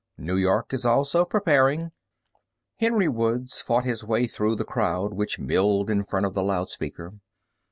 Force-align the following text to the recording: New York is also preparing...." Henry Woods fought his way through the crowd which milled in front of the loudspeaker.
New 0.17 0.35
York 0.35 0.73
is 0.73 0.83
also 0.83 1.25
preparing...." 1.25 1.91
Henry 2.77 3.07
Woods 3.07 3.61
fought 3.61 3.85
his 3.85 4.03
way 4.03 4.25
through 4.25 4.55
the 4.55 4.65
crowd 4.65 5.13
which 5.13 5.37
milled 5.37 5.91
in 5.91 6.01
front 6.01 6.25
of 6.25 6.33
the 6.33 6.41
loudspeaker. 6.41 7.13